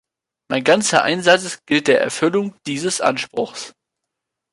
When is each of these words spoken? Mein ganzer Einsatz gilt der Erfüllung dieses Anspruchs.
Mein 0.49 0.63
ganzer 0.63 1.03
Einsatz 1.03 1.59
gilt 1.67 1.87
der 1.87 2.01
Erfüllung 2.01 2.55
dieses 2.65 3.01
Anspruchs. 3.01 3.75